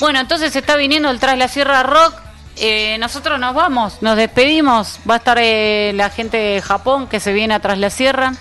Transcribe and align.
Bueno, 0.00 0.18
entonces 0.18 0.56
está 0.56 0.76
viniendo 0.76 1.10
el 1.10 1.20
Tras 1.20 1.36
la 1.36 1.46
Sierra 1.46 1.82
Rock. 1.82 2.14
Eh, 2.56 2.96
nosotros 2.98 3.38
nos 3.38 3.54
vamos, 3.54 4.00
nos 4.00 4.16
despedimos. 4.16 4.98
Va 5.08 5.14
a 5.14 5.18
estar 5.18 5.38
eh, 5.38 5.92
la 5.94 6.08
gente 6.08 6.38
de 6.38 6.62
Japón 6.62 7.06
que 7.06 7.20
se 7.20 7.34
viene 7.34 7.52
a 7.52 7.60
Tras 7.60 7.78
la 7.78 7.90
Sierra. 7.90 8.32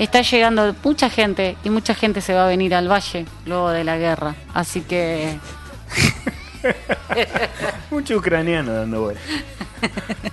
Está 0.00 0.22
llegando 0.22 0.74
mucha 0.82 1.08
gente 1.08 1.56
y 1.62 1.70
mucha 1.70 1.94
gente 1.94 2.20
se 2.20 2.34
va 2.34 2.46
a 2.46 2.48
venir 2.48 2.74
al 2.74 2.90
valle 2.90 3.26
luego 3.46 3.70
de 3.70 3.84
la 3.84 3.96
guerra. 3.96 4.34
Así 4.54 4.80
que 4.80 5.38
Mucho 7.90 8.16
ucraniano 8.16 8.72
dando 8.72 9.02
vueltas. 9.02 9.24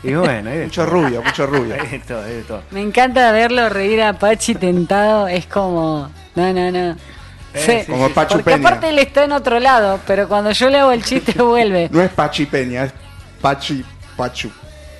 Y 0.01 0.13
bueno, 0.15 0.49
hay 0.49 0.63
Mucho 0.63 0.85
rubio, 0.87 1.21
mucho 1.21 1.45
rubio. 1.45 1.75
Hay 1.79 1.87
de 1.87 1.99
todo, 1.99 2.23
hay 2.23 2.33
de 2.33 2.43
todo. 2.43 2.63
me 2.71 2.81
encanta 2.81 3.31
verlo 3.31 3.69
reír 3.69 4.01
a 4.01 4.13
Pachi 4.13 4.55
tentado. 4.55 5.27
Es 5.27 5.45
como, 5.45 6.09
no, 6.33 6.53
no, 6.53 6.71
no. 6.71 6.95
Eh, 7.55 7.83
sí, 7.85 7.91
Como 7.91 8.09
Pachu 8.09 8.35
Porque 8.35 8.51
Peña. 8.51 8.67
aparte 8.67 8.89
él 8.89 8.99
está 8.99 9.23
en 9.23 9.31
otro 9.31 9.59
lado, 9.59 9.99
pero 10.05 10.27
cuando 10.27 10.51
yo 10.51 10.69
le 10.69 10.79
hago 10.79 10.91
el 10.91 11.03
chiste 11.03 11.31
vuelve. 11.41 11.89
No 11.91 12.01
es 12.01 12.11
Pachi 12.11 12.45
Peña, 12.45 12.83
es 12.85 12.93
Pachi 13.41 13.83
Pachu. 14.17 14.51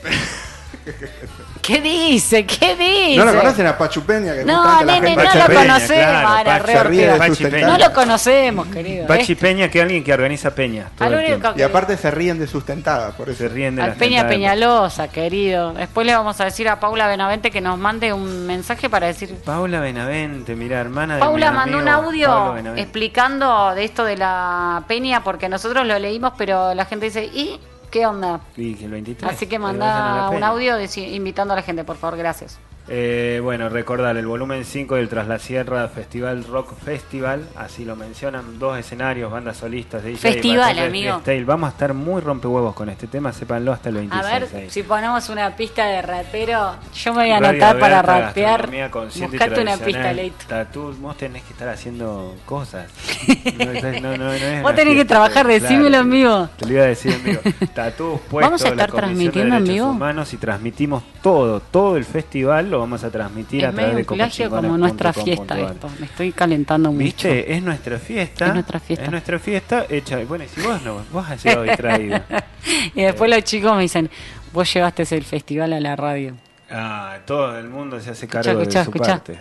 ¿Qué 1.66 1.82
dice? 1.82 2.46
¿Qué 2.46 2.76
dice? 2.76 3.18
¿No 3.18 3.26
lo 3.26 3.40
conocen 3.40 3.66
a 3.66 3.76
Pachu 3.78 4.04
Peña? 4.04 4.36
Que 4.36 4.46
No, 4.46 4.84
nene, 4.84 5.08
gente 5.10 5.24
no 5.24 5.34
lo 5.40 5.46
Peña, 5.48 5.60
conocemos. 5.62 6.41
claro, 6.44 6.66
se 6.68 6.84
ríe 6.84 7.08
de 7.12 7.28
sus 7.28 7.40
Peña. 7.40 7.68
No 7.68 7.78
lo 7.80 7.94
conocemos, 7.94 8.68
querido. 8.68 9.08
Pachi 9.08 9.34
Es 9.34 9.40
Peña, 9.40 9.70
que 9.70 9.82
alguien 9.82 10.04
que 10.04 10.14
organiza 10.14 10.54
peñas. 10.54 10.91
todo 10.96 11.08
al 11.08 11.14
el 11.14 11.20
único 11.20 11.32
tiempo. 11.40 11.54
que- 11.55 11.60
Y 11.62 11.64
aparte 11.64 11.98
se 11.98 12.12
ríen 12.12 12.38
de 12.38 12.46
sus 12.46 12.66
tentadas, 12.66 13.16
por 13.16 13.30
eso. 13.30 13.40
Se 13.40 13.48
ríen 13.50 13.76
de 13.78 13.82
al 13.82 13.90
las 13.90 13.98
Peña. 13.98 14.28
Peñalosa, 14.28 15.08
querido. 15.08 15.74
Después 15.74 16.05
le 16.05 16.14
vamos 16.16 16.40
a 16.40 16.46
decir 16.46 16.70
a 16.70 16.80
Paula 16.80 17.08
Benavente 17.08 17.50
que 17.50 17.62
nos 17.62 17.80
mande 17.80 18.13
un 18.13 18.46
mensaje 18.46 18.88
para 18.90 19.08
decir. 19.08 19.34
Paula 19.44 19.80
Benavente, 19.80 20.55
mira, 20.55 20.80
hermana 20.80 21.16
de 21.16 21.20
Paula 21.22 21.50
mi 21.50 21.58
mandó 21.58 21.77
un 21.80 21.88
audio 21.88 22.55
explicando 22.76 23.74
de 23.74 23.84
esto 23.86 24.04
de 24.05 24.18
la 24.18 24.84
peña 24.88 25.24
porque 25.24 25.50
nosotros 25.50 25.86
lo 25.88 25.98
leímos, 25.98 26.34
pero 26.38 26.74
la 26.76 26.86
gente 26.86 27.05
dice, 27.08 27.26
¿y 27.26 27.60
qué 27.95 28.05
onda? 28.05 28.41
Y 28.58 28.76
que 28.76 28.84
el 28.84 28.91
23. 28.91 29.31
Así 29.31 29.48
que 29.48 29.57
manda 29.57 30.29
un 30.29 30.43
audio 30.43 30.76
invitando 30.98 31.54
a 31.54 31.55
la 31.55 31.62
gente, 31.62 31.85
por 31.85 31.96
favor, 31.96 32.18
gracias. 32.18 32.60
Eh, 32.88 33.40
bueno, 33.41 33.68
recordar 33.70 34.16
el 34.16 34.28
volumen 34.28 34.64
5 34.64 34.96
del 34.96 35.10
Tras 35.10 35.28
la 35.28 35.40
Sierra 35.40 35.88
Festival 35.88 36.44
Rock 36.44 36.76
Festival, 36.76 37.48
así 37.55 37.84
lo 37.84 37.96
mencionan, 37.96 38.60
dos 38.60 38.78
escenarios, 38.78 39.32
bandas 39.32 39.58
solistas, 39.58 40.04
DJ, 40.04 40.18
Festival, 40.18 40.78
amigo. 40.78 41.13
freestyle. 41.13 41.46
Vamos 41.46 41.70
a 41.70 41.72
estar 41.72 41.96
muy 41.96 42.22
rompehuevos 42.22 42.76
con 42.76 42.90
este 42.90 43.08
tema, 43.08 43.34
sépanlo 43.34 43.74
hasta 43.74 43.90
el 43.90 43.96
26. 43.96 44.26
A 44.26 44.40
ver, 44.40 44.50
ahí. 44.56 44.70
si 44.70 44.84
ponemos 44.84 45.30
una 45.30 45.56
pista 45.56 45.88
de 45.88 46.02
rapero, 46.04 46.76
yo 46.94 47.13
me 47.13 47.24
voy 47.24 47.32
a 47.32 47.40
Radio 47.40 47.50
anotar 47.50 47.80
para 47.80 48.02
rapear. 48.04 48.70
Buscate 49.04 49.62
una 49.62 49.78
pista. 49.78 50.13
Leito. 50.13 50.46
Tatú, 50.48 50.96
vos 51.00 51.18
tenés 51.18 51.44
que 51.44 51.54
estar 51.54 51.70
haciendo 51.70 52.36
cosas. 52.46 52.88
No, 53.56 54.12
no, 54.12 54.18
no, 54.18 54.34
es 54.34 54.62
Vos 54.62 54.76
tenés 54.76 54.96
que 54.96 55.06
trabajar, 55.06 55.46
claro. 55.46 55.50
decímelo 55.50 55.98
en 55.98 56.10
vivo. 56.10 56.50
Te 56.58 56.66
lo 56.66 56.74
iba 56.74 56.84
a 56.84 56.88
decir 56.88 57.13
en 57.13 57.24
vivo. 57.24 57.41
Tatús 57.74 58.20
puestos, 58.30 58.41
¿Vamos 58.41 58.62
a 58.62 58.66
la 58.66 58.70
estar 58.72 58.91
de 58.91 58.98
transmitiendo 58.98 59.56
en 59.56 59.63
Derechos 59.63 59.74
vivo? 59.74 59.90
Humanos 59.91 60.34
y 60.34 60.38
transmitimos 60.38 61.04
todo, 61.22 61.60
todo 61.60 61.98
el 61.98 62.06
festival 62.06 62.74
lo 62.76 62.81
vamos 62.81 63.04
a 63.05 63.09
transmitir 63.09 63.65
a 63.65 63.71
través 63.71 63.95
de 63.95 64.03
plagio 64.03 64.50
como 64.50 64.78
nuestra 64.78 65.13
fiesta 65.13 65.57
esto. 65.57 65.90
Me 66.00 66.07
estoy 66.07 66.31
calentando 66.34 66.91
mucho. 66.91 67.03
¿Viste? 67.06 67.53
Es 67.56 67.63
nuestra 67.63 67.97
fiesta. 68.00 68.47
Es 68.47 68.53
nuestra 68.53 68.79
fiesta. 68.81 69.06
Es 69.06 69.12
nuestra 69.12 69.40
fiesta 69.40 69.85
hecha. 69.90 70.19
Bueno, 70.28 70.44
y 70.44 70.47
si 70.50 70.62
vos 70.62 70.81
no, 70.81 71.01
vos 71.12 71.25
has 71.29 71.41
llegado 71.41 71.63
distraído. 71.63 72.19
y 72.95 73.01
después 73.03 73.29
los 73.29 73.44
chicos 73.45 73.73
me 73.75 73.84
dicen, 73.84 74.09
vos 74.51 74.72
llevaste 74.73 75.03
el 75.16 75.23
festival 75.23 75.72
a 75.72 75.79
la 75.79 75.95
radio. 75.95 76.35
Ah, 76.69 77.17
todo 77.25 77.57
el 77.57 77.69
mundo 77.69 77.97
se 78.01 78.09
hace 78.09 78.28
cargo 78.28 78.51
escuchá, 78.51 78.79
de 78.79 78.85
su 78.85 78.91
escuchá. 78.91 79.12
parte. 79.13 79.39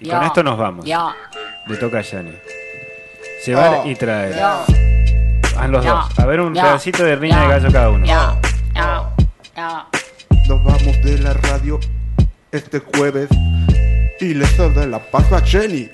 Y 0.00 0.08
con 0.08 0.22
esto 0.22 0.42
nos 0.44 0.56
vamos. 0.56 0.84
Ya, 0.84 1.12
Le 1.66 1.76
toca 1.76 1.98
a 1.98 2.02
Yani. 2.02 2.32
Llevar 3.44 3.80
Oh. 3.84 3.88
y 3.90 3.94
traer. 3.96 4.36
ya, 4.36 4.64
A 5.58 5.66
los 5.68 5.84
ya, 5.84 5.90
dos. 5.92 6.18
A 6.20 6.26
ver 6.26 6.40
un 6.40 6.52
pedacito 6.52 7.02
de 7.04 7.16
riña 7.16 7.42
de 7.42 7.48
gallo 7.48 7.72
cada 7.72 7.90
uno. 7.90 8.06
De 11.04 11.18
la 11.18 11.34
radio 11.34 11.78
este 12.50 12.78
jueves 12.80 13.28
y 14.20 14.34
le 14.34 14.46
doy 14.56 14.86
la 14.86 14.98
paso 14.98 15.36
a 15.36 15.40
Jenny. 15.40 15.88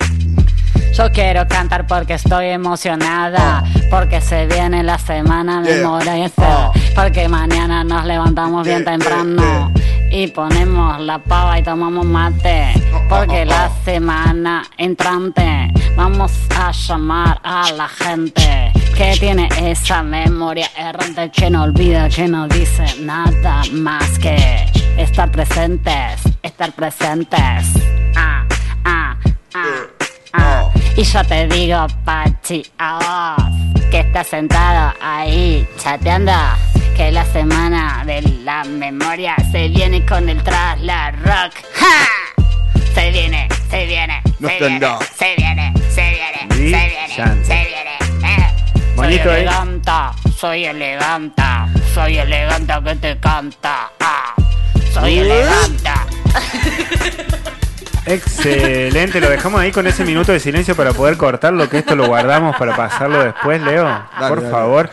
Yo 0.93 1.09
quiero 1.11 1.47
cantar 1.47 1.85
porque 1.87 2.13
estoy 2.15 2.47
emocionada, 2.47 3.63
porque 3.89 4.21
se 4.21 4.45
viene 4.45 4.83
la 4.83 4.97
semana 4.97 5.63
Yeah. 5.63 5.77
memoriosa, 5.77 6.71
porque 6.95 7.27
mañana 7.27 7.83
nos 7.83 8.05
levantamos 8.05 8.65
bien 8.65 8.83
Yeah, 8.83 8.91
temprano 8.97 9.71
y 10.11 10.27
ponemos 10.27 10.99
la 11.01 11.19
pava 11.19 11.59
y 11.59 11.63
tomamos 11.63 12.05
mate, 12.05 12.73
porque 13.09 13.45
la 13.45 13.69
semana 13.85 14.63
entrante 14.77 15.71
vamos 15.95 16.31
a 16.55 16.71
llamar 16.71 17.39
a 17.43 17.71
la 17.71 17.87
gente 17.87 18.71
que 18.97 19.15
tiene 19.19 19.47
esa 19.61 20.03
memoria 20.03 20.69
errante 20.77 21.31
que 21.31 21.49
no 21.49 21.63
olvida, 21.63 22.09
que 22.09 22.27
no 22.27 22.47
dice 22.47 22.85
nada 23.01 23.61
más 23.71 24.19
que 24.19 24.67
estar 24.97 25.31
presentes, 25.31 26.21
estar 26.43 26.71
presentes. 26.73 27.65
Ah, 28.15 28.45
ah, 28.85 29.15
ah. 29.53 29.75
Ah, 30.33 30.69
y 30.95 31.03
yo 31.03 31.23
te 31.25 31.47
digo, 31.47 31.85
Pachi, 32.05 32.63
a 32.77 33.35
vos, 33.37 33.89
que 33.89 33.99
estás 33.99 34.27
sentado 34.27 34.93
ahí 35.01 35.67
chateando, 35.77 36.31
que 36.95 37.11
la 37.11 37.25
semana 37.25 38.03
de 38.05 38.21
la 38.43 38.63
memoria 38.63 39.35
se 39.51 39.67
viene 39.67 40.05
con 40.05 40.29
el 40.29 40.41
tras 40.43 40.79
la 40.81 41.11
rock. 41.11 41.53
¡Ja! 41.75 42.43
Se 42.93 43.11
viene, 43.11 43.47
se 43.69 43.85
viene, 43.85 44.21
No 44.39 44.47
se 44.49 44.57
viene, 44.59 44.87
se 45.17 45.35
viene, 45.35 45.73
se 45.89 46.09
viene, 46.11 46.47
se 46.49 46.55
viene, 46.57 47.07
Brillante. 47.07 47.45
se 47.45 47.65
viene. 47.65 47.97
eh. 48.23 48.47
Soy 48.75 48.95
Bonito, 48.95 49.31
¿eh? 49.33 49.37
elegante, 49.41 49.91
soy 50.37 50.65
elegante, 50.65 51.43
soy 51.93 52.17
elegante 52.17 52.73
que 52.85 52.95
te 52.95 53.17
canta. 53.19 53.91
Ah, 53.99 54.20
soy 54.93 55.19
elegante. 55.19 55.89
Excelente, 58.05 59.21
lo 59.21 59.29
dejamos 59.29 59.61
ahí 59.61 59.71
con 59.71 59.87
ese 59.87 60.03
minuto 60.03 60.31
de 60.31 60.39
silencio 60.39 60.75
para 60.75 60.91
poder 60.93 61.17
cortarlo, 61.17 61.69
que 61.69 61.77
esto 61.77 61.95
lo 61.95 62.07
guardamos 62.07 62.55
para 62.57 62.75
pasarlo 62.75 63.23
después, 63.23 63.61
Leo. 63.61 63.85
Por 64.19 64.41
dale. 64.41 64.51
favor. 64.51 64.89